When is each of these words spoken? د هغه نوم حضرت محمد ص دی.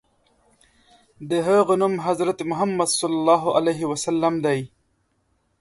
د 1.29 1.31
هغه 1.47 1.73
نوم 1.81 1.93
حضرت 2.07 2.39
محمد 2.51 2.89
ص 4.03 4.05
دی. 4.45 4.59